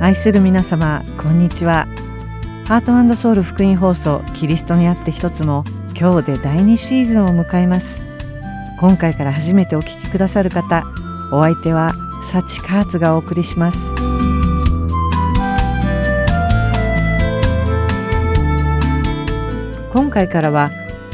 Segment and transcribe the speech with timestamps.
[0.00, 1.86] 愛する皆様こんにちは。
[2.66, 5.62] ハートソウル福音放送キリストにあって一つも
[5.96, 8.02] 今日で第2シーズンを迎えます。
[8.80, 10.84] 今回から初めてお聞きくださる方
[11.30, 13.94] お相手はサチカーツがお送りします。
[19.92, 20.70] 今回からは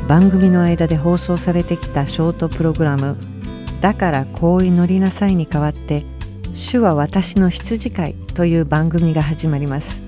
[0.09, 3.19] 番組の間で放送されてきたショートプログラム
[3.81, 6.05] 「だからこう祈りなさい」に代わって
[6.53, 10.03] 「主は私の羊飼い」という番組が始まります。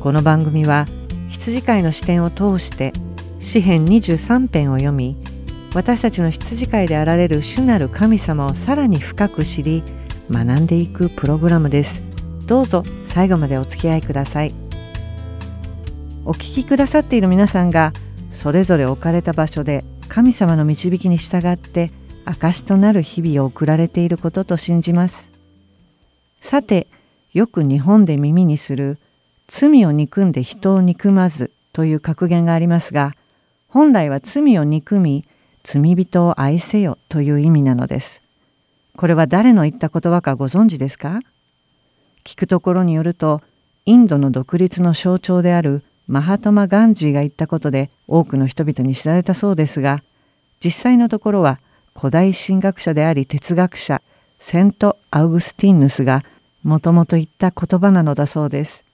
[0.00, 0.86] この番組は
[1.28, 2.92] 羊飼いの視点を通して
[3.38, 5.16] 詩編23編を読み
[5.74, 9.82] 私たちの羊飼いであられる主なる神様をさらに深く知り
[10.30, 12.02] 学んでいくプログラムです。
[12.46, 14.52] どうぞ最後までお付き合いください。
[16.24, 17.92] お聞きくださっている皆さんが
[18.30, 21.90] それぞれ置かれた場所で神様の導きに従って
[22.24, 25.30] 証となる日々を送られていることと信じます。
[26.40, 26.86] さて
[27.32, 28.98] よく日本で耳にする
[29.48, 33.14] 罪を憎んで人を憎まずという格言がありますが
[33.68, 35.24] 本来は罪を憎み
[35.62, 38.22] 罪人を愛せよという意味なのです。
[38.96, 41.20] これは誰の言った言葉かご存知ですか？
[42.24, 43.40] 聞くところによると
[43.86, 50.02] インドの独立の象徴であるマハトマ・ガンジーが言ったことで多くの人々に知られたそうですが
[50.62, 51.58] 実際のところは
[51.94, 54.02] 古代神学者であり哲学者
[54.38, 56.24] セント・アウグスティンヌスが
[56.62, 58.84] もともと言った言葉なのだそうです。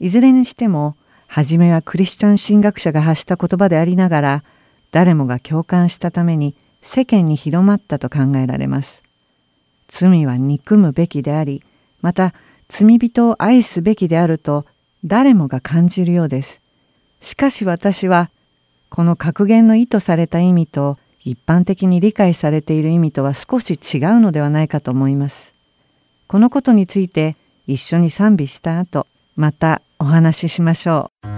[0.00, 4.44] いずれにしても初めはクリスチャン神学者が発した言葉でありながら
[4.92, 9.02] 誰もが共感したために世間に広まったと考えられます。
[9.88, 11.62] 罪は憎むべきであり
[12.00, 12.34] また
[12.68, 14.66] 罪人を愛すべきであると
[15.04, 16.60] 誰もが感じるようです。
[17.20, 18.30] しかし私は
[18.90, 20.98] この格言の意図された意味と
[21.28, 25.54] 一般的に理解されている意味とは少し違うのではないかと思います。
[26.26, 31.37] このことについて一緒に賛美した後またお話ししましょう。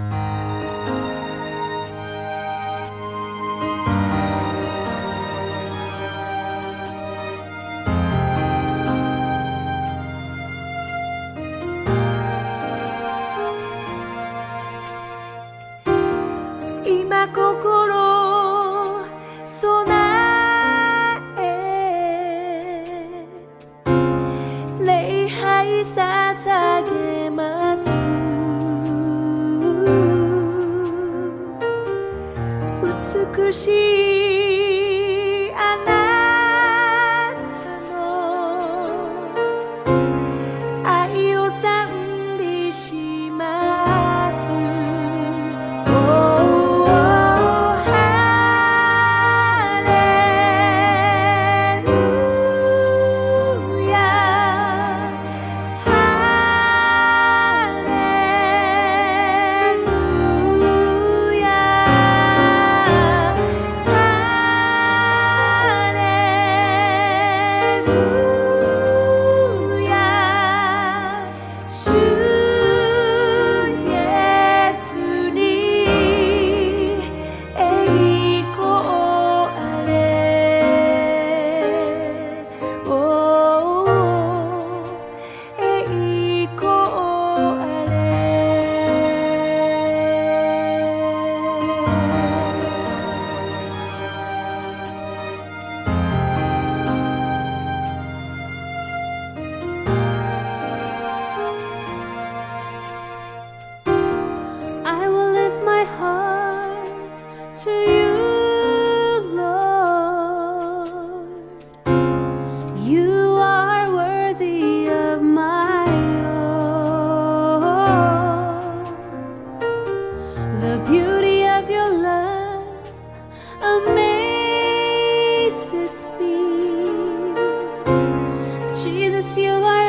[129.21, 129.80] since you are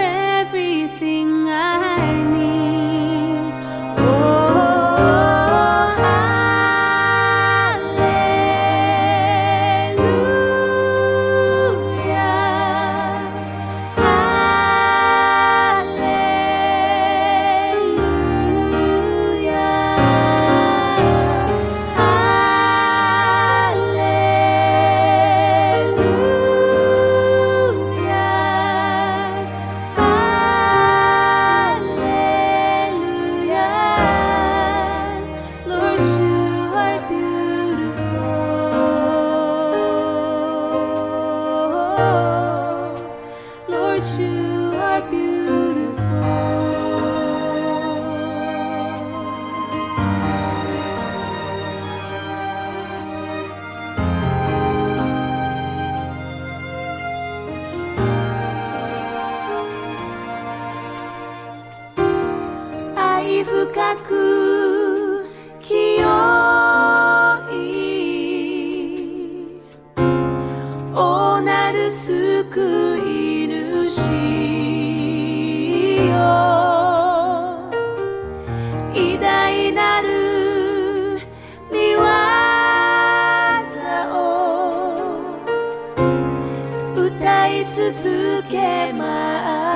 [87.64, 89.71] 続けます。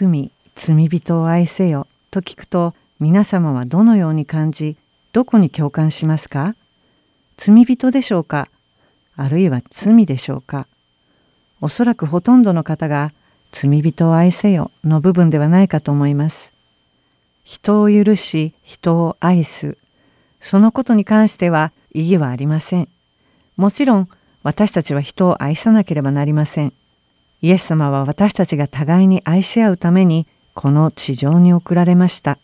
[0.00, 4.76] 罪を憎み罪人を愛せよと聞くと皆様はどのように感じ
[5.12, 6.54] どこに共感しますか？
[7.36, 8.48] 罪人でしょうか？
[9.16, 10.66] あるいは罪でしょうか？
[11.60, 13.12] おそらくほとんどの方が
[13.52, 16.54] 罪人を愛せよの部分ではないかと思います。
[17.44, 19.76] 人を許し人を愛す
[20.40, 22.88] そのことに関しては意義はありません。
[23.56, 24.08] もちろん
[24.42, 26.72] 私たちは人を愛さなければなりません。
[27.42, 32.38] イエス様は私たちが互いに愛し合うためにこの地上に送られました。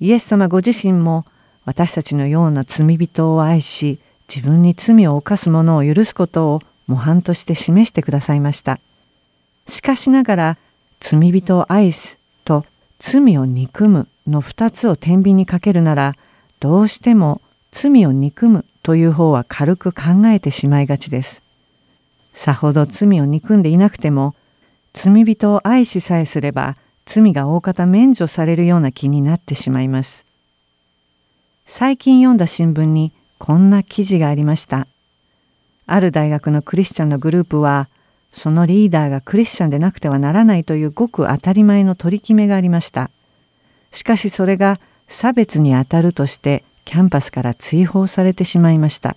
[0.00, 1.26] イエス様ご自身も
[1.64, 3.98] 私たちのような罪人を愛し
[4.28, 8.78] 自分に罪を犯す者を許すことを模範として示してくださいました。
[9.68, 10.58] しかしながら
[11.00, 12.64] 罪人を愛すと
[12.98, 16.14] 罪を憎むの2つを天秤にかけるなら
[16.60, 21.42] どうしても罪を憎むという方は軽く考えてしまいがちです。
[22.36, 24.34] さほど罪を憎んでいなくても
[24.92, 26.76] 罪人を愛しさえすれば
[27.06, 30.26] 罪が大方免除されるような気になってしまいます。
[31.64, 34.86] 最近読んだ新聞にこんな記事がありました。
[35.86, 37.88] ある大学のクリスチャンのグループは
[38.34, 43.10] そのリーダーがクリスチャンでなくてはならないというごく当たり前の取り決めがありました。
[43.92, 44.78] しかしそれが
[45.08, 49.16] 差別にあたるとしてキャンパスから追放されてしまいました。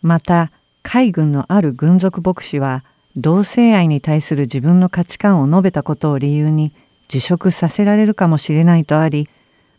[0.00, 0.50] また
[0.82, 2.84] 海軍のある軍属牧師は
[3.16, 6.72] 同性愛に対する自分の価値観を述べたことを理由に
[7.08, 9.28] 辞職させられるかもしれないとあり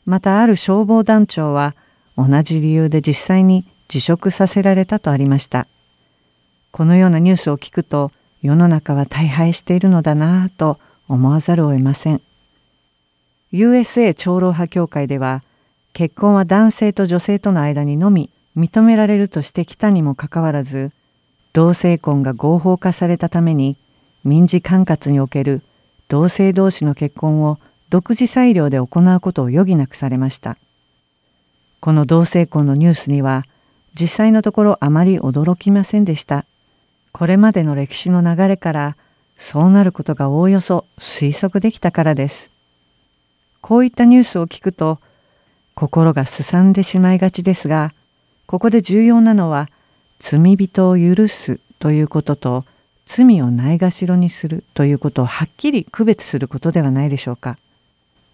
[0.05, 1.75] またある消防団長は
[2.17, 5.67] 同じ理由で実際に辞職させられたとありました。
[6.72, 12.22] このようなニュースを聞くと世の中は大敗しているのだなぁと思わざるを得ません。
[13.51, 15.43] USA 長老派協会では
[15.93, 20.91] 結婚は男性と女性との間にのみ認められるとしてきたにもかかわらず
[21.53, 23.77] 同性婚が合法化されたために
[24.24, 25.62] 民事管轄における
[26.08, 30.58] 同性同士の結婚を独自裁量で行うことを余儀なくされました。
[31.79, 33.43] この同性婚のニュースには
[34.00, 36.46] 実際のところあまり驚きませんでした。
[37.12, 38.98] これまでの歴史の流れから
[39.36, 42.51] そうなることがおおよそ推測できたからです。
[43.60, 45.00] こういったニュースを聞くと
[45.74, 47.93] 心がすさんでしまいがちですが
[48.51, 49.70] ここで重要なのは
[50.20, 52.65] 罪人を許すということと
[53.05, 57.58] 罪をないがしろにするということをはっきり区別することではないでしょうか。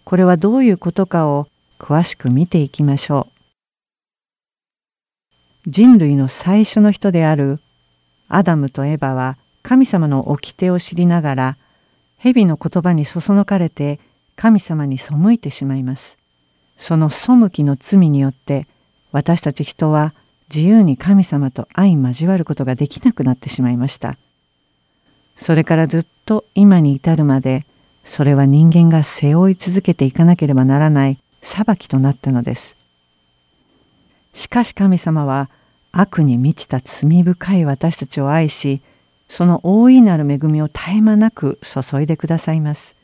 [0.02, 1.46] これはどういうことかを
[1.78, 3.28] 詳しく見ていきましょ
[5.64, 5.70] う。
[5.70, 7.60] 人類の最初の人である
[8.26, 11.56] アダムとエバは神様の掟を知りながら
[12.16, 14.00] 蛇の言葉にそそのかれて
[14.34, 16.18] 神様に背いてしまいます。
[16.76, 18.66] その背きの罪によって
[19.12, 20.14] 私たち人は
[20.54, 24.16] 自由に神様と相交わることができなくなってしまいました。
[25.36, 27.64] それからずっと今に至るまで
[28.04, 32.76] それは人間が背負い続けていかなければならない裁きとなったのです。
[34.32, 35.50] しかし神様は
[35.92, 38.82] 悪に満ちた罪深い私たちを愛し
[39.28, 42.96] その大いなる恵みを絶え間なく注いでくださいます。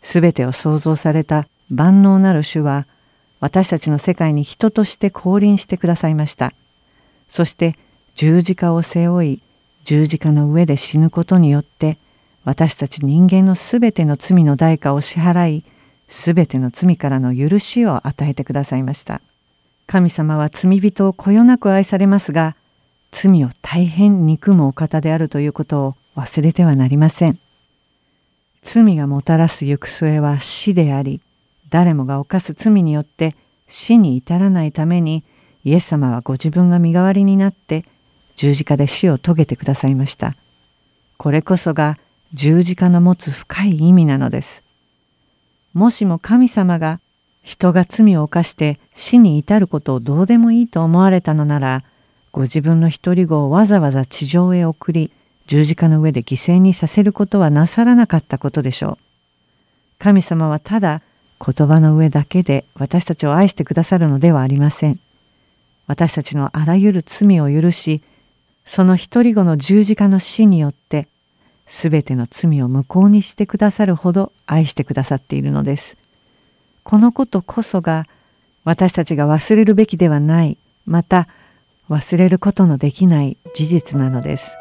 [0.00, 2.86] すべてを創造された万能なる主は
[3.40, 6.52] 私たちの世界に人として降臨してくださいました。
[7.28, 7.76] そして
[8.14, 9.42] 十字架を背負い
[9.84, 11.98] 十字架の上で死ぬことによって
[12.44, 15.64] 私たち人間のすべての罪の代価を支払い
[16.08, 19.20] すべての罪からの許しを与えてくださいました。
[19.86, 22.56] 神様は罪人をこよなく愛されますが
[23.10, 27.38] 罪を大変憎むお方であるということを忘れてはなりません。
[28.62, 31.20] 罪がもたらす行く末は死であり
[31.70, 33.34] 誰もが犯す罪によって
[33.66, 35.24] 死に至らないために
[35.64, 37.84] イエス様はご自分が身代わりになって
[38.36, 40.34] 十字架で死を遂げてくださいました。
[41.16, 41.98] これこそが
[42.32, 44.62] 十字架の持つ深い意味なのです。
[45.74, 47.00] もしも神様が
[47.42, 51.84] 人が罪を犯して死に至ることをどうでもいいと思われたのなら
[52.32, 55.10] ご自分の一人子をわざわざ地上へ送り
[55.46, 58.98] 十字架の上で犠牲にさせることはなさらなかったことでしょう。
[59.98, 61.02] 神様はただ
[61.44, 64.98] 言葉の上だけで私たちを愛してくださるのではありません。
[65.86, 68.02] 私たちのあらゆる罪を許し、
[68.64, 71.08] その一人子の十字架の死によって、
[71.66, 75.96] すべての罪を無効にしてくださるほど愛してくださっているのです。
[76.82, 78.06] このことこそが
[78.64, 81.28] 私たちが忘れるべきではない、また
[81.88, 84.56] 忘れることのできない事実なのです。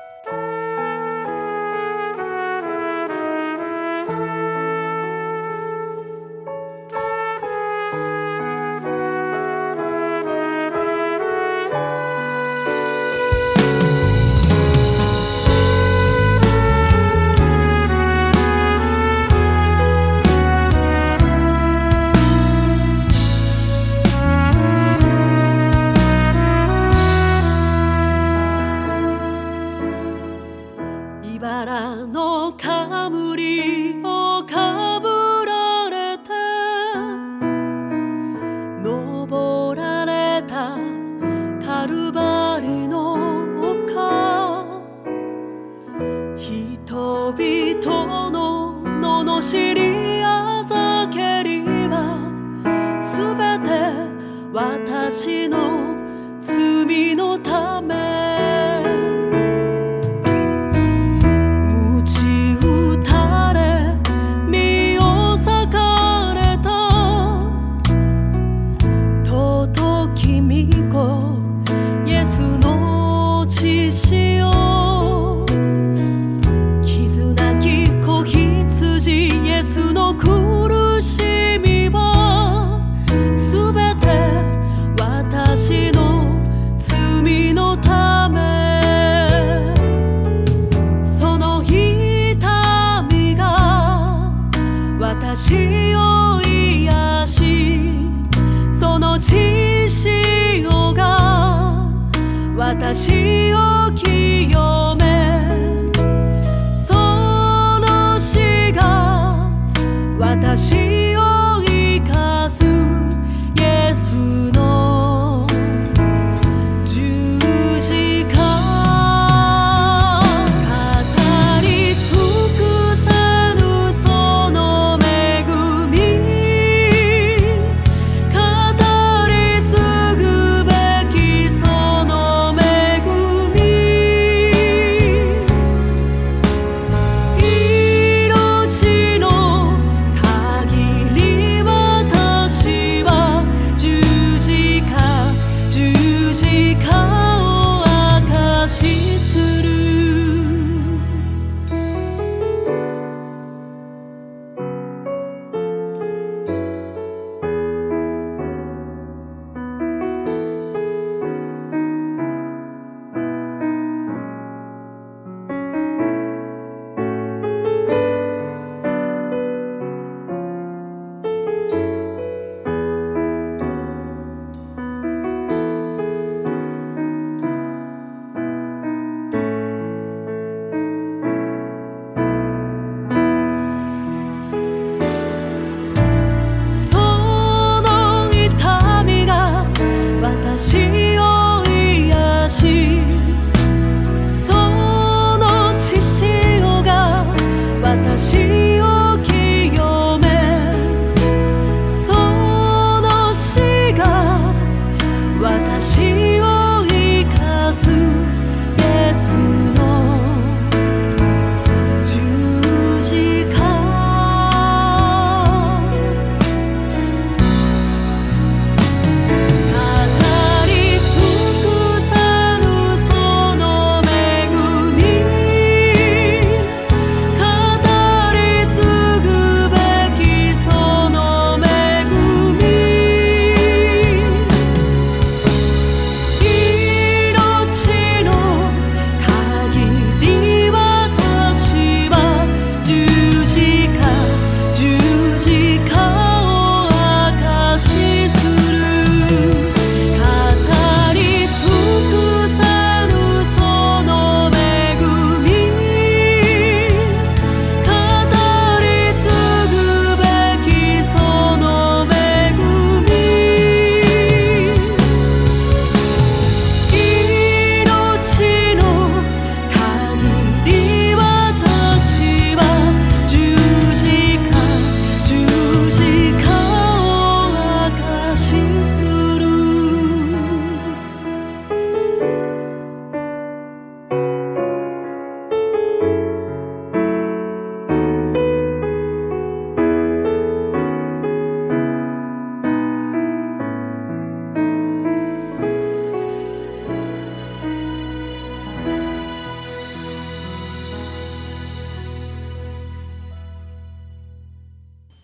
[31.38, 34.17] 茨の冠を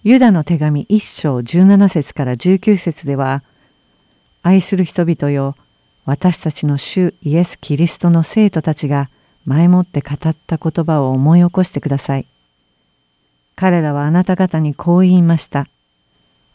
[0.06, 3.42] ユダの手紙一章17節から19節では
[4.42, 5.56] 愛する人々よ
[6.04, 9.10] 私たちの主イエス・キリストの生徒たちが
[9.46, 12.28] 前もって語った言葉を思い起こしてください。
[13.56, 15.68] 彼らはあなた方にこう言いました。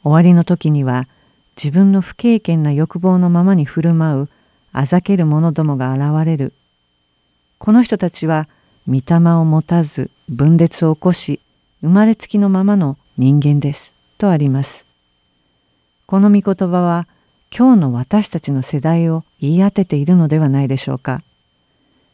[0.03, 1.09] 終わりの時には
[1.57, 4.29] 自分の不経験な欲望のままに振る舞う
[4.73, 6.53] あざける者どもが現れる。
[7.57, 8.47] この人たちは
[8.87, 11.41] 御霊を持たず分裂を起こし
[11.81, 13.97] 生まれつきのままの人間です。
[14.17, 14.87] とあります。
[16.07, 17.09] この御言葉は
[17.57, 21.23] 今日の私たちの世代を言い当てているのではないでしょうか。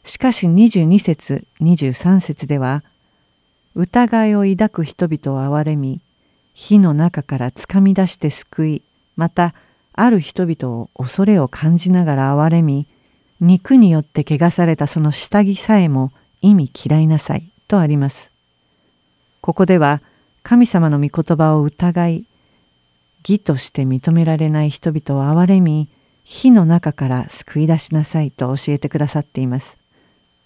[0.03, 2.83] しかし22節23節では
[3.75, 6.01] 疑いを抱く人々を憐れみ
[6.55, 8.83] 火の中からつかみ出して救い
[9.17, 9.55] また
[9.93, 12.87] ある人々を恐れを感じながら憐れみ
[13.41, 18.31] 肉によって汚されたその下着さえも意味嫌いなさいとあります。
[19.43, 20.01] ここでは
[20.45, 22.25] 神様の御言葉を疑い
[23.27, 25.89] 義として認められない人々を憐れみ
[26.23, 29.79] 火の中から救い出しなさいと教えてくださっています。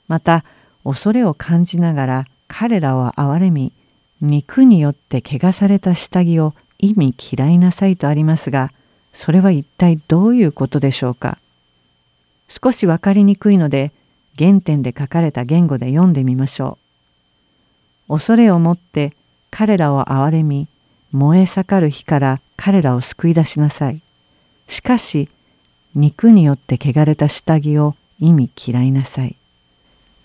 [0.07, 0.45] また
[0.85, 3.73] 恐れを感じながら彼らを憐れみ
[4.21, 8.73] 肉によって汚された下着を意味嫌いなさいとありますが
[9.13, 11.39] それは一体どういうことでしょうか？
[12.47, 13.91] 少し分かりにくいので
[14.39, 16.79] 原点で書かれた言語で読んでみましょ
[18.09, 18.15] う。
[18.15, 19.13] 恐れをもって
[19.51, 20.69] 彼らを憐れみ
[21.13, 24.03] 燃え盛る火から彼らを救い出しなさい。
[24.67, 25.29] しかし
[25.95, 29.37] 肉によって汚れた下着を意味嫌いなさい。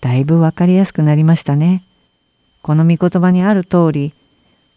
[0.01, 1.83] だいぶわかりやすくなりましたね。
[2.62, 4.13] この御言葉にある通り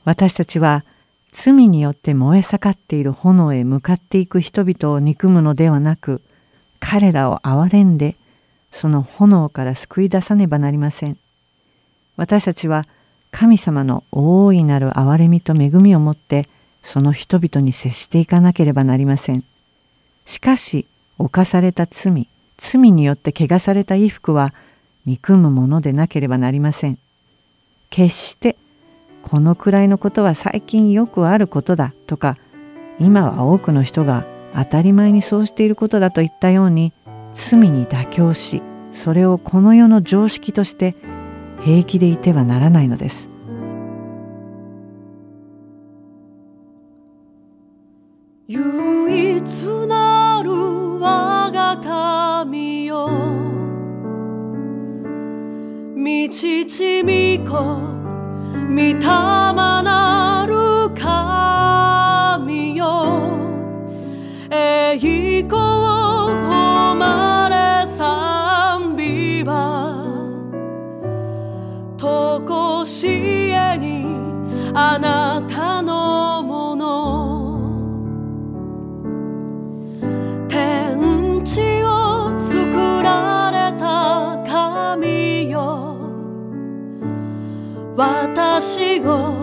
[0.05, 0.85] 私たちは
[1.33, 6.23] 罪によって燃え盛っている炎へ向かっていく人々を憎むのではなく
[6.81, 8.17] 彼らを憐れんで
[8.71, 11.19] その炎から救い出さねばなりません。
[12.17, 12.85] 私たちは
[13.31, 16.49] 神様の大いなる憐れみと恵みをもって
[16.83, 19.45] その人々に接していかなければなりません。
[20.25, 20.87] しかし
[21.19, 24.55] 犯された罪罪によって汚された衣服は
[25.05, 26.99] 憎むものでなければなりません。
[27.91, 28.57] 決して
[29.23, 32.37] このくらいのことは最近よくあることだとか
[32.99, 36.93] 今は多くの人が当たり前にそうしていることだといったように
[37.35, 38.63] 罪に妥協し
[38.93, 40.95] それをこの世の常識として
[41.67, 43.29] 平気でいてはならないのです。
[48.47, 49.43] 唯一
[49.89, 50.53] なる
[51.01, 53.09] 我が神よ
[55.97, 56.29] 道
[56.69, 57.81] ちみこ
[58.69, 60.55] 御霊なる
[60.95, 61.56] 神
[74.97, 77.61] あなたのもの。
[80.49, 85.99] 天地を作られた神よ。
[87.95, 89.36] 私を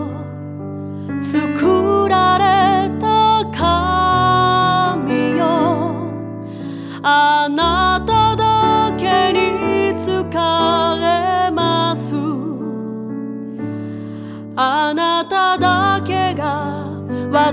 [17.34, 17.52] が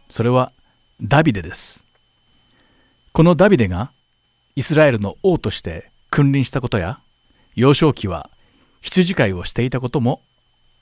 [0.08, 0.52] それは
[1.00, 1.86] ダビデです。
[3.12, 3.92] このダビデが
[4.56, 6.98] イスラエルの王として君臨したことや
[7.54, 8.30] 幼少期は
[8.80, 10.22] 羊飼いをしていたことも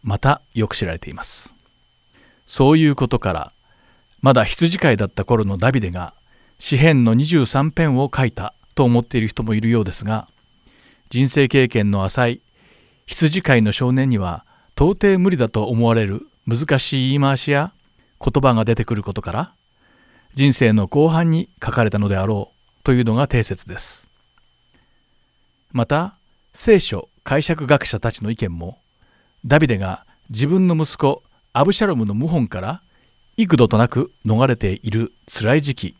[0.03, 1.55] またよく知られています。
[2.47, 3.53] そういうことから
[4.23, 6.15] まだ羊飼いだった頃のダビデが
[6.59, 10.27] 詩篇の23編を書いたと思っている人もいるようですが
[11.11, 12.41] 人生経験の浅い
[13.07, 17.73] 羊飼いの少年には到底無理だと思われる難しい言い回しや
[18.21, 19.53] 言葉が出てくることから
[20.35, 24.09] 人生の後半に書かれたのであろうというのが定説です。
[25.73, 26.18] また
[26.61, 28.79] 聖書解釈学者たちの意見も
[29.47, 32.83] ダビデが自分の息子アブシャロムの謀反から
[33.37, 35.97] 幾度となく逃れている辛い時期。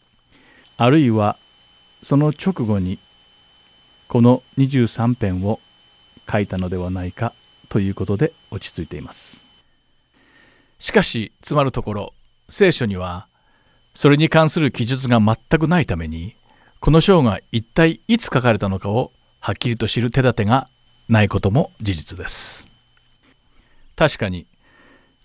[0.77, 1.39] あるいは
[2.03, 2.99] その直後に
[4.09, 5.61] この23編を
[6.29, 7.35] 書いたのではないか
[7.69, 9.47] ということで落ち着いています。
[10.81, 12.15] しかしつまるところ
[12.49, 13.29] 聖書には
[13.95, 16.35] それに関する記述が全くないために
[16.81, 20.69] この章が一体いつ書かれたのかをはっきりと知る手立てが
[21.09, 22.69] ないことも事実です。
[23.97, 24.47] 確かに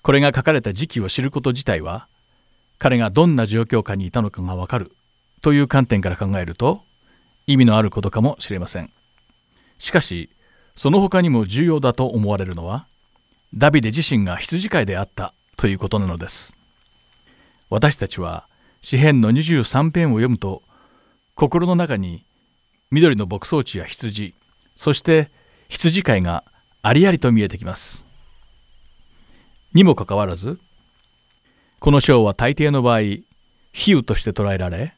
[0.01, 2.07] これが書かれた時期を知ること自体は
[2.77, 4.91] 彼がどんな状況下にいたのかがわかる
[5.41, 6.81] という観点から考えると
[7.47, 8.91] 意味のあることかもしれません。
[9.77, 10.29] しかし
[10.75, 12.87] その他にも重要だと思われるのは
[13.53, 16.57] ダビデ自身が羊飼いであったということなのです。
[17.69, 18.47] 私たちは
[18.81, 20.63] 詩篇の23編を読むと
[21.35, 22.25] 心の中に
[22.93, 24.35] 緑の牧草地や羊
[24.75, 25.31] そして
[25.67, 26.43] 羊飼いが
[26.83, 28.05] ありありと見えてきます。
[29.73, 30.59] にもかかわらず
[31.79, 33.25] この章は大抵の場合比
[33.73, 34.93] 喩として捉えられ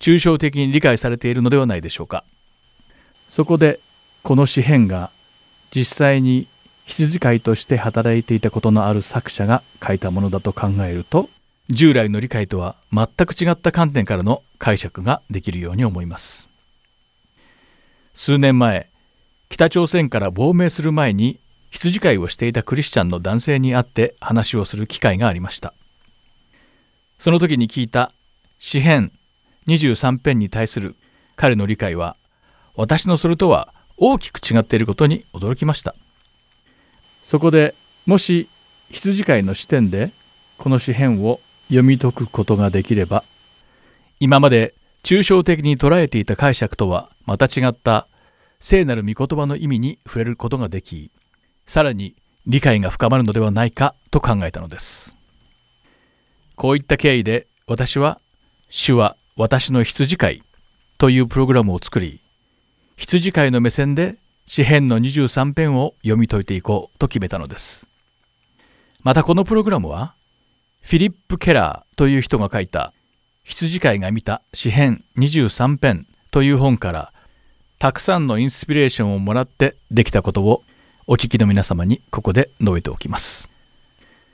[0.00, 2.24] 抽象的に理解されているのではないでしょうか。
[3.28, 3.80] そこで
[4.22, 5.10] この詩篇が
[5.70, 6.48] 実際に
[6.86, 11.28] 羊飼いとして働いていたことのある作者が書いたものだと考えると
[11.68, 16.45] 従来の理解とは全く違った観点からの解釈ができるように思います。
[18.16, 18.88] 数年前
[19.50, 21.38] 北朝鮮から亡命する前に
[21.70, 25.74] 羊飼いをしていたクリスチャンの男性に会って話をする機会がありました。
[27.18, 28.12] その時に聞いた
[28.58, 29.12] 詩編
[29.68, 30.96] 23編に対する
[31.36, 32.16] 彼の理解は
[32.74, 35.94] 私のそれとは大きく違っていることに驚きました。
[37.22, 37.74] そこで
[38.06, 38.48] もし
[38.90, 40.10] 羊飼いの視点で
[40.56, 43.24] この詩編を読み解くことができれば
[44.20, 48.08] 今まで抽象的に捉えていた解釈とはまた違った
[48.60, 51.10] 聖なる御言葉の意味に触れることができ
[51.66, 52.14] さらに
[52.46, 55.16] 理解が深まるのではないかと考えたのです。
[56.54, 58.20] こういった経緯で私は
[58.70, 60.42] 「主は私の羊飼い」
[60.96, 62.20] というプログラムを作り
[62.96, 67.86] 羊飼いの目線で詩編の23編を読み解いていこうと決めたのです。
[69.02, 70.14] またこのプログラムは
[70.82, 72.92] フィリップ・ケラーという人が書いた
[73.44, 77.12] 羊飼いが見た詩編23編という本から
[77.78, 80.62] たくさんのインスピレーションをもらってできたことを
[81.06, 83.50] お聞きの皆様にここで述べておきます。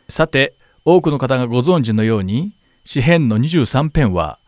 [0.09, 2.53] さて多くの方がご存知のように
[2.85, 4.39] 詩編の23編は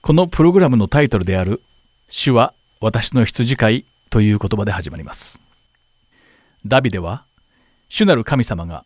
[0.00, 1.60] このプログラムのタイトルである
[2.08, 5.42] 「主は私の羊飼い」という言葉で始まります。
[6.64, 7.24] ダビデは
[7.88, 8.84] 主なる神様が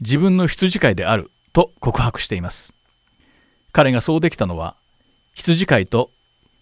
[0.00, 2.72] 自分の羊飼いであると告白しています。
[3.72, 4.76] 彼がそうできたのは
[5.34, 6.12] 羊飼いと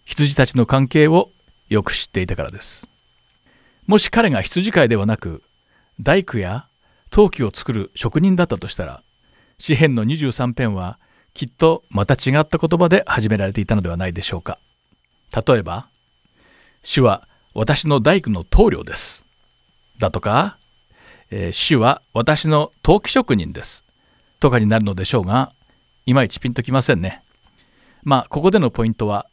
[0.05, 1.29] 羊たちの関係を
[1.69, 2.87] よく知っていたからです。
[3.87, 5.43] もし彼が羊飼いではなく
[5.99, 6.67] 大工や
[7.11, 9.03] 陶器を作る職人だったとしたら
[9.59, 10.99] 詩編の23編は
[11.33, 14.59] きっとまた違った言葉で始められていたのではないでしょうか。
[15.47, 15.87] 例えば
[16.83, 19.25] 「主は私の大工の棟梁です」
[19.99, 20.57] だとか
[21.31, 23.83] 「えー、主は私の陶器職人です」
[24.39, 25.53] とかになるのでしょうが
[26.05, 27.23] いまいちピンときませんね。
[28.03, 29.27] まあここでのポイントは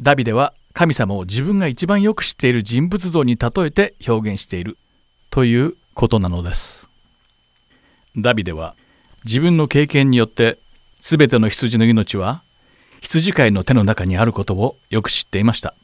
[0.00, 4.76] ダビデは神様を自分が一番よく知っている人物像に例えて表現している
[5.30, 6.86] ということなのです。
[8.14, 8.76] ダビデは
[9.24, 10.58] 自分の経験によって
[11.00, 12.42] 全ての羊の命は
[13.00, 15.74] 羊飼いの手の中にあることをよく知っていました。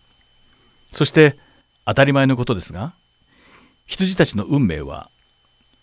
[0.92, 1.38] そして
[1.87, 2.92] 当たり前のことですが
[3.87, 5.09] 羊たちの運命は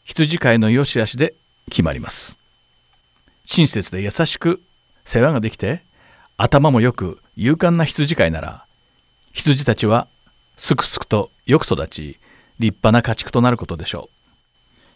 [0.03, 1.33] 羊飼いの良し悪しで
[1.71, 2.37] 決まります。
[3.43, 4.61] 親切で優しく
[5.03, 5.81] 世話ができて
[6.37, 8.68] 頭もよく勇敢な羊飼いなら
[9.33, 10.07] 羊たちは
[10.57, 12.19] すくすくとよく育ち
[12.59, 14.09] 立派な家畜となることでしょ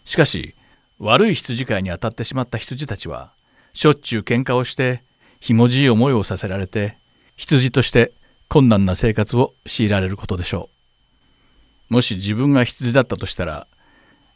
[0.06, 0.10] う。
[0.10, 0.56] しかし
[1.00, 3.32] 悪い羊飼いに当たってしまった羊たちは
[3.74, 5.04] しょっちゅう喧嘩をして
[5.40, 6.98] ひもじい思いをさせられて
[7.36, 8.12] 羊として
[8.48, 10.70] 困難な生活を強いられることでしょ
[11.90, 11.94] う。
[11.94, 13.68] もし自分が羊だったとしたら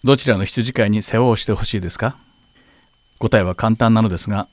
[0.04, 2.18] どちらの羊飼いに世話をしてほしいですか？
[3.20, 4.48] 答えは簡単なのですが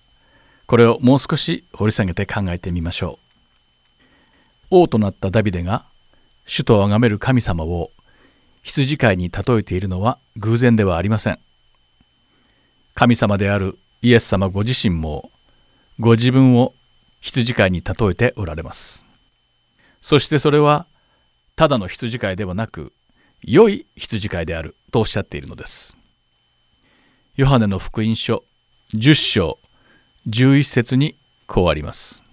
[0.67, 3.24] これをもう少し掘り下げて考えてみましょう。
[4.77, 5.85] 王となったダビデが
[6.47, 7.93] 主と崇める神様を
[8.65, 11.39] 羊飼いに例えているのは偶然ではありません。
[12.95, 15.31] 神様であるイエス様ご自身も
[16.01, 16.75] ご自分を
[17.21, 19.07] 羊飼いに例えておられます。
[20.03, 20.87] そしてそれは
[21.55, 22.93] ただの羊飼いではなく
[23.43, 25.97] 良い羊飼いであるとおっしゃっているのです。
[27.37, 28.43] ヨハネの福音書
[28.95, 29.59] 10章
[30.29, 32.24] 11節にこうあります。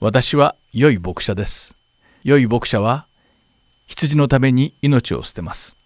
[0.00, 1.76] 私は良い牧者です。
[2.22, 3.08] 良い牧者は
[3.88, 5.76] 羊のために命を捨てます。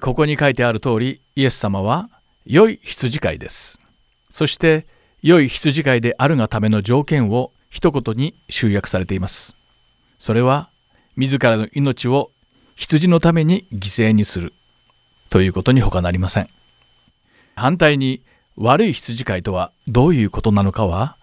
[0.00, 2.10] ここに書いてある通り、イエス様は
[2.44, 3.78] 良い羊飼いです。
[4.28, 4.88] そして
[5.22, 9.54] 良い羊飼いであるがための条件を一言に集約されています。
[10.18, 10.68] それは
[11.14, 12.32] 自らの命を
[12.74, 14.52] 羊のために犠牲にする
[15.28, 16.48] ということに他なりません。
[17.54, 18.20] 反対に
[18.56, 21.16] 悪い羊飼いとはどういうことなのかは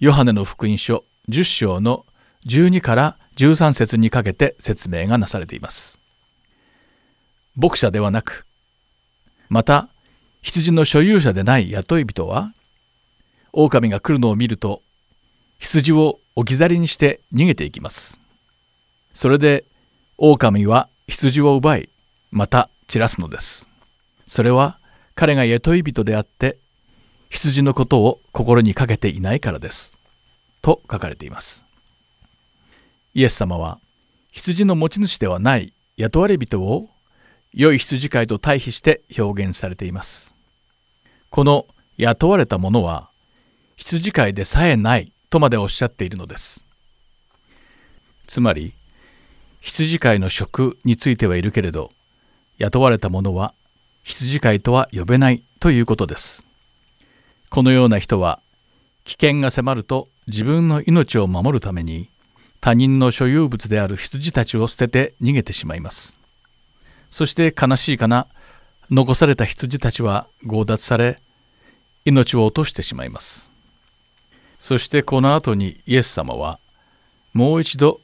[0.00, 2.06] ヨハネの福音書10章の
[2.46, 5.98] 12から13節にかけて説明がなされています。
[7.56, 8.46] 牧者ではなく
[9.48, 9.88] また
[10.40, 12.52] 羊の所有者でない雇い人は
[13.52, 14.82] 狼が来るのを見ると
[15.58, 18.20] 羊を置き去りにして逃げていきます。
[19.12, 19.64] それで
[20.16, 21.88] 狼は羊を奪い
[22.30, 23.68] また散らすのです。
[24.28, 24.78] それは
[25.16, 26.58] 彼が雇い人であって
[27.30, 29.96] 羊のことを心にかけていないからです。
[30.62, 31.64] と書かれています。
[33.14, 33.78] イエス様は
[34.32, 36.88] 羊の持ち主ではない雇われ人を
[37.52, 40.34] 良い羊飼いと対比して表現されています。
[41.30, 43.10] この雇われた者は
[43.76, 46.64] 羊飼いでさえないとまでおっしゃっているのです。
[48.26, 48.74] つまり
[49.60, 51.90] 羊飼いの職についてはいるけれど
[52.58, 53.54] 雇われた者は
[54.02, 56.47] 羊飼いとは呼べないということです。
[57.50, 58.40] このような人は
[59.04, 62.10] 危険が迫ると自分の命を守るために
[62.60, 66.18] 他人の所有物である羊たちを捨てて逃げてしまいます。
[67.10, 68.26] そして悲しいかな
[68.90, 71.20] 残された羊たちは強奪され
[72.04, 73.50] 命を落としてしまいます。
[74.58, 76.58] そしてこの後にイエス様は
[77.32, 78.00] もう一度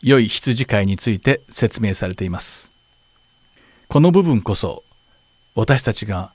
[0.00, 2.72] 良い羊飼いについて説明されています。
[3.88, 4.84] この部分こそ
[5.54, 6.32] 私たちが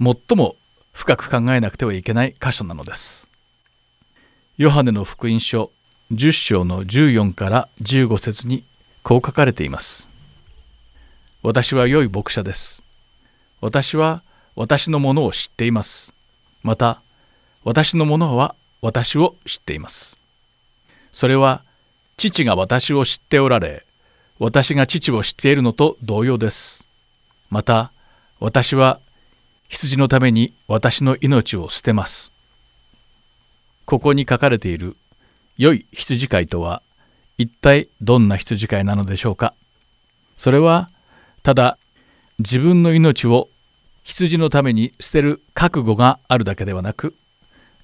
[0.00, 0.56] 最も
[0.98, 3.30] 深く考えなくてはいけない箇所なのです。
[4.56, 5.70] ヨハネの福音書
[6.12, 8.64] 10章の14から15節に
[9.04, 10.08] こう書かれています。
[11.40, 12.82] 私は良い牧者です。
[13.60, 14.24] 私は
[14.56, 16.12] 私のものを知っています。
[16.64, 17.00] また
[17.62, 20.18] 私のものは私を知っています。
[21.12, 21.62] それは
[22.16, 23.86] 父が私を知っておられ
[24.40, 26.88] 私が父を知っているのと同様です。
[27.50, 27.92] また
[28.40, 28.98] 私は
[29.68, 32.32] 羊のために私の命を捨てます。
[33.84, 34.96] ここに書かれている
[35.56, 36.82] 良い羊飼いとは
[37.36, 39.54] 一体どんな羊飼いなのでしょうか？
[40.36, 40.88] それは
[41.42, 41.78] ただ
[42.38, 43.48] 自分の命を
[44.04, 47.14] 羊のために捨てる覚悟があるだけではなく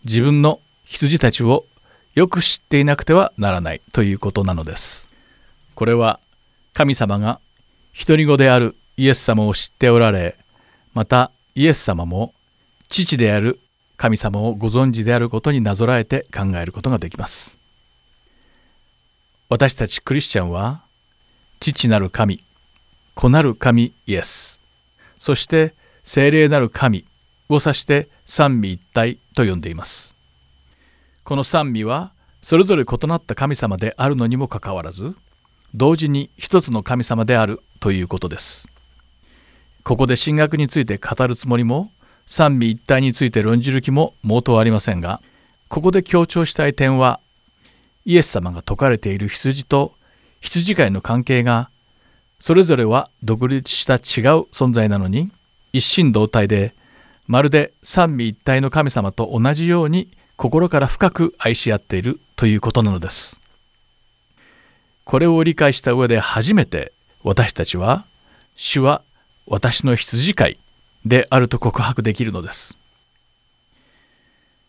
[0.04, 1.66] 自分の羊たちを
[2.14, 5.06] よく知っていなくてはならないということなのです。
[5.74, 6.20] これは
[6.72, 7.40] 神様が
[7.98, 10.36] 独り子であるイエス様を知っておられ
[10.94, 12.34] またイエス様も
[12.88, 13.60] 父である
[13.96, 17.58] 神様をご存知であることになぞらえて考えることができます。
[19.48, 20.82] 私たちクリスチャンは
[21.60, 22.44] 父なる神
[23.14, 24.60] 子なる神イエス。
[25.18, 27.04] そして精霊なる神
[27.48, 30.16] を指して三位一体と呼んでいます。
[31.22, 32.12] この三位は
[32.42, 35.14] それぞれ異なった神様であるのにもかかわらず
[35.74, 38.68] 同時に一つの神様であるということです。
[39.84, 41.92] ここで神学について語るつもりも
[42.26, 45.20] 三位一体について論じる気も毛頭ありませんが
[45.68, 47.20] ここで強調したい点は
[48.06, 49.92] イエス様が説かれている羊と
[50.40, 51.70] 羊飼いの関係が
[52.38, 55.30] それぞれは独立した違う存在なのに
[55.72, 56.74] 一心同体で
[57.26, 63.40] まるで三位一体の神様と同じように心から深く愛し合っているということなのです。
[65.04, 68.06] これを理解した上で初めて私たちは
[68.56, 69.02] 主は
[69.46, 70.58] 私の羊飼い
[71.04, 72.78] であると告白できるのです。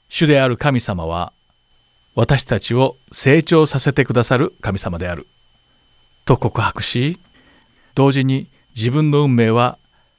[0.10, 1.34] 主である神様は
[2.14, 5.28] 私たちを成長させてくださる神様である
[6.26, 7.20] と告白し
[7.94, 9.78] 同時に自分の運命は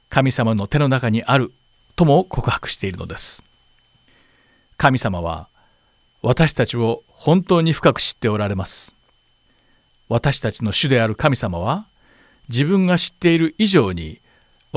[0.09, 1.51] 神様の手の中にある
[1.95, 3.43] とも告白しているのです。
[4.77, 5.47] 神様は
[6.21, 8.95] 私たちを本当に深く知っておられます。
[10.09, 11.85] 私たちの主である神様は
[12.49, 14.19] 自分が知っている以上に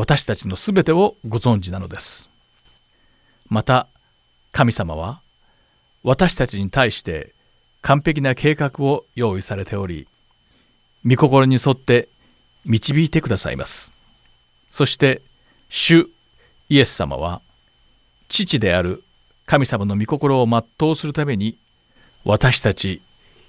[0.01, 2.31] 私たちのすべてをご存知なのです。
[3.51, 3.87] また
[4.51, 5.21] 神様は
[6.03, 7.35] 私たちに対して
[7.83, 10.09] 完璧な計画を用意されており
[11.05, 12.09] 御心に沿って
[12.65, 13.93] 導いてくださいます。
[14.71, 15.21] そして
[15.69, 16.09] 主
[16.71, 17.43] イエス様は
[18.31, 19.05] 父である
[19.45, 21.59] 神様の御心を全うするために
[22.25, 23.03] 私たち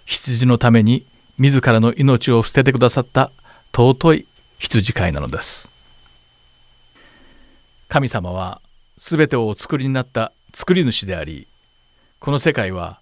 [0.03, 1.05] 羊のために
[1.37, 3.31] 自らの命を捨ててくださった
[3.71, 4.27] 尊い
[4.59, 5.70] 羊飼いなのです。
[7.91, 8.61] 神様は
[8.95, 11.49] 全てをお作りになった作り主であり
[12.21, 13.01] この世界は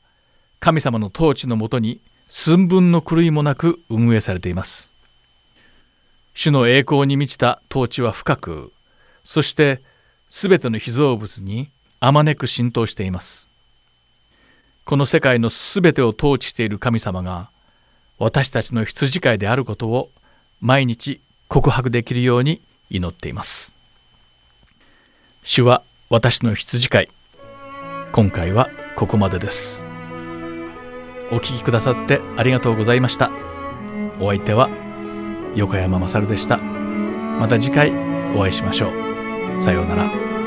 [0.59, 4.91] 神様の統治のもとに寸分の狂いもなく運営されています。
[6.33, 8.73] 主の栄光に満ちた統治は深く
[9.23, 9.83] そして
[10.27, 11.69] 全ての被造物に
[11.99, 13.47] あまねく浸透しています。
[14.85, 17.51] この世界の全てを統治している神様が
[18.17, 20.09] 私たちの羊飼いであることを
[20.61, 23.78] 毎日告白できるように祈っています。
[25.43, 27.09] 主は私の羊飼い。
[28.11, 29.85] 今回はここまでです。
[31.31, 33.31] お聞きくださってありがとうございました。
[34.19, 34.69] お相手は
[35.55, 36.57] 横山勝でした。
[36.57, 37.91] また次回
[38.35, 39.61] お会いしましょう。
[39.61, 40.38] さようなら。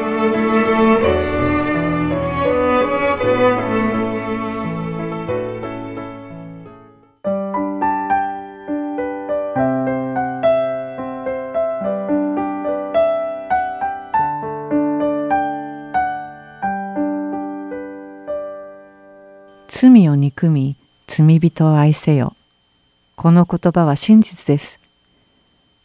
[19.82, 20.76] 罪を憎み
[21.08, 22.36] 罪人を愛せよ。
[23.16, 24.78] この言葉は真実です。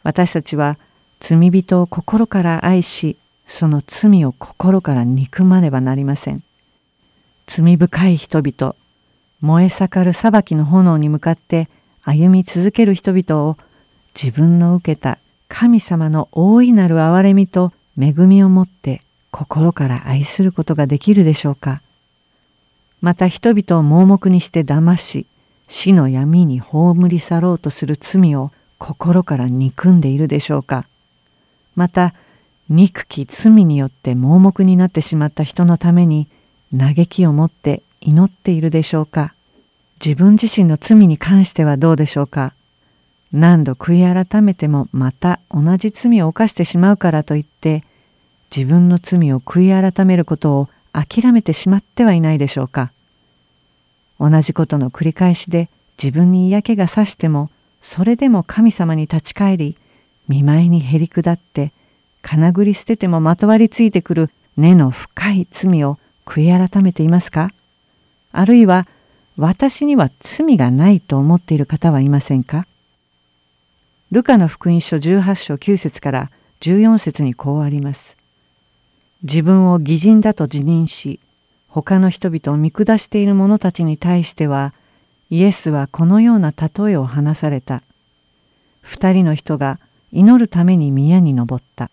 [0.04, 0.78] 私たちは
[1.18, 3.16] 罪人を心から愛し、
[3.48, 6.44] その罪を心から憎まねばなりません。
[7.48, 8.76] 罪深い人々、
[9.40, 11.68] 燃え盛る裁きの炎に向かって
[12.04, 13.58] 歩み続ける人々を
[14.14, 15.18] 自分の受けた
[15.48, 21.82] 神様の大いなる憐れみと恵みをもって心から愛することができるでしょうか
[23.00, 25.26] また人々を盲目にして騙し
[25.68, 30.86] 死の闇に葬り去ろうとする罪を心から憎んでいるでしょうか。
[31.76, 32.14] また
[32.68, 36.26] 憎き罪によって盲目になってしまった人のために
[36.76, 39.34] 嘆きを持って祈っているでしょうか。
[40.04, 42.54] 自分自身の罪に関してはどうでしょうか。
[43.32, 47.84] 何度悔い改めてもまた同じ罪を犯してしまうからといって
[48.54, 50.68] 自分の罪を悔い改めることを
[51.04, 52.92] 諦めてしまってはいないでしょうか。
[54.20, 55.68] 同じことの繰り返しで
[56.02, 59.76] 自分に嫌気がさしてもそれでも神様に立ち返り
[60.26, 61.72] 見舞いにへり下って
[62.20, 67.50] 金繰り捨ててもまとわりついてくる根の深い罪を悔い改めていますか？
[68.32, 68.86] あるいは
[69.36, 72.66] 私には罪がないと思っている方はいませんか？
[74.10, 76.30] ルカの福音書18章9節から
[76.60, 78.17] 14節にこうあります。
[79.22, 81.20] 自分を偽人だと自認し
[81.66, 84.72] 他の人々を見下している者たちに対しては
[85.30, 87.82] イエスはこのような例えを話された。
[88.80, 89.78] 二人の人が
[90.12, 91.90] 祈るために宮に登った。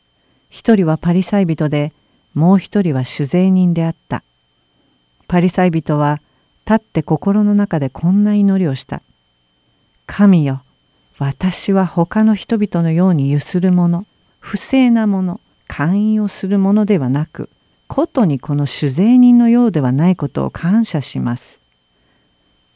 [0.50, 1.92] 一人はパリサイ人で
[2.34, 4.24] もう一人は酒税人であった。
[5.28, 6.22] パリサイ人は
[6.66, 9.02] 立って心の中でこんな祈りをした。
[10.06, 10.62] 神よ、
[11.18, 14.06] 私は他の人々のようにゆする者、
[14.40, 15.42] 不正な者、
[15.76, 17.50] 勧誘をする者ではなく、
[17.90, 21.60] ことにこの酒税人のようではないことを感謝します。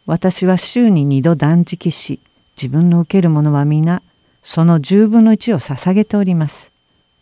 [0.05, 2.19] 私は週に二度断食し、
[2.57, 4.01] 自分の受けるものは皆、
[4.43, 6.73] その十分の一を捧げております。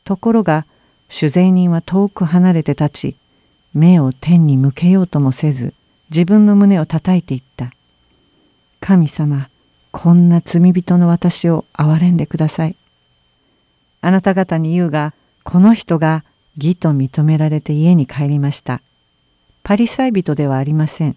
[0.03, 0.65] ところが、
[1.09, 3.15] 酒税人は遠く離れて立ち、
[3.75, 5.75] 目を天に向けようともせず、
[6.09, 7.71] 自分の胸を叩いていった。
[8.79, 9.47] 神様、
[9.91, 12.75] こんな罪人の私を憐れんでください。
[14.01, 15.13] あなた方に言うが、
[15.49, 16.25] この人が
[16.57, 18.81] 義と認められて家に帰りました。
[19.63, 21.15] パリサイ人ではありません。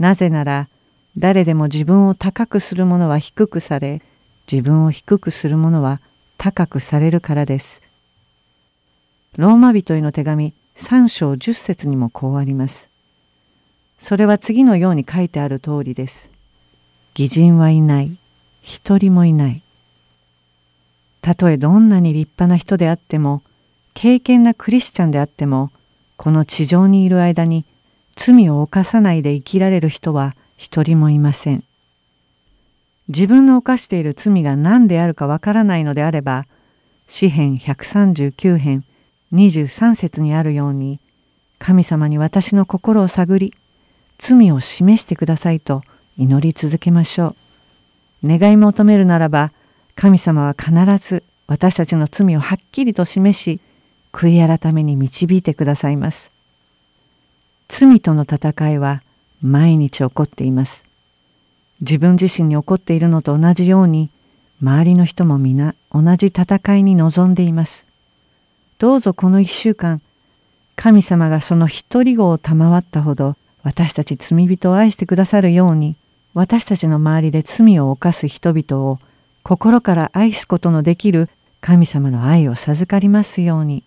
[0.00, 0.68] なぜなら
[1.16, 4.02] 誰でも自分を高くする者は低くされ
[4.50, 6.00] 自分を低くする者は
[6.38, 7.82] 高くされるからです。
[9.36, 12.90] ローマ人への手紙3章10節にもこうあります。
[14.00, 16.30] それは次のように書いてある通りです。
[17.14, 18.16] 偽人はいない。
[18.60, 19.62] 一人もいない。
[21.20, 23.44] たとえどんなに立派な人であっても
[23.94, 25.70] 敬虔なクリスチャンであっても
[26.16, 27.64] この地上にいる間に
[28.16, 31.64] 罪を犯さないで生きられる人は一人もいません。
[33.08, 36.46] 自分の犯している罪が何であるかわからないのであれば
[37.08, 38.84] 詩編139編
[39.32, 41.00] 23節にあるように
[41.58, 43.54] 神様に私の心を探り
[44.18, 45.82] 罪を示してくださいと
[46.16, 47.34] 祈り続けましょ
[48.22, 48.28] う。
[48.28, 49.52] 願い求めるならば
[49.96, 53.60] 神様は必ず私たちの罪をはっきりと示し
[54.12, 56.32] 悔い改めに導いてくださいます。
[57.68, 59.02] 罪との戦いは
[59.40, 60.86] 毎日起こっています。
[61.80, 64.10] 自分自身に起こっているのと同じように
[64.62, 67.86] 周りの人も皆同じ戦いに臨んでいます。
[68.78, 70.00] どうぞこの一週間
[70.76, 75.96] 神様がその一人子を賜ったほど私たち罪人を愛してくださるように
[76.34, 78.98] 私たちの周りで罪を犯す人々を
[79.42, 81.28] 心から愛すことのできる
[81.60, 83.84] 神様の愛を授かりますように。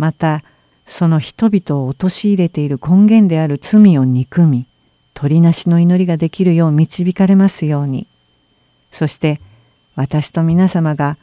[0.00, 0.42] また
[0.86, 4.66] その人々を陥れている根源である罪を憎み
[5.12, 8.06] 取りなしの祈りができるよう導かれますように。
[8.90, 9.42] そして
[9.96, 11.18] 私と皆様が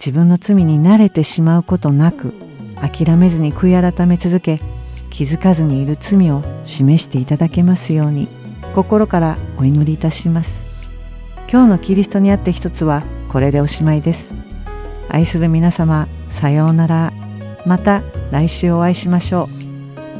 [0.00, 2.34] 自分の罪に慣れてしまうことなく
[2.74, 4.60] 諦めずに悔い改め続け
[5.10, 8.26] 気づかずにいる罪を示していただけますように
[8.74, 10.64] 心からお祈りいたします。
[11.48, 14.32] 今日のキリストにあって一つはこれでおしまいです。
[15.08, 17.25] 愛する皆様さようなら。
[17.66, 19.48] また来週お会いしましょ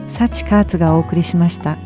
[0.06, 0.10] う。
[0.10, 1.78] サチカーツがお送りしました。